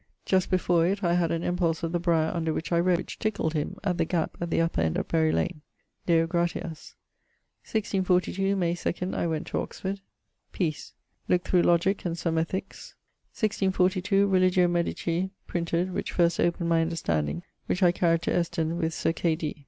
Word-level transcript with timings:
Just 0.25 0.49
before 0.49 0.87
it 0.87 1.03
I 1.03 1.13
had 1.13 1.29
an 1.29 1.43
impulse 1.43 1.83
of 1.83 1.91
the 1.91 1.99
briar 1.99 2.31
under 2.33 2.51
which 2.53 2.71
I 2.71 2.79
rode, 2.79 2.97
which 2.97 3.19
tickled 3.19 3.53
him, 3.53 3.77
at 3.83 3.99
the 3.99 4.03
gap 4.05 4.35
at 4.41 4.49
the 4.49 4.59
upper 4.59 4.81
end 4.81 4.97
of 4.97 5.07
Berylane. 5.07 5.61
Deo 6.07 6.25
gratias! 6.25 6.95
1642, 7.71 8.55
May 8.55 8.73
2ᵈ, 8.73 9.13
I 9.13 9.27
went[W] 9.27 9.45
to 9.45 9.59
Oxford. 9.59 9.99
Peace. 10.53 10.93
Lookt 11.29 11.43
through 11.47 11.61
Logique 11.61 12.03
and 12.03 12.17
some 12.17 12.37
Ethiques. 12.37 12.95
1642, 13.37 14.25
Religio 14.25 14.67
Medici 14.67 15.29
printed, 15.45 15.93
which 15.93 16.13
first 16.13 16.39
opened 16.39 16.67
my 16.67 16.81
understanding, 16.81 17.43
which 17.67 17.83
I 17.83 17.91
carryed 17.91 18.23
to 18.23 18.33
Eston, 18.33 18.77
with 18.79 18.95
Sir 18.95 19.13
K. 19.13 19.37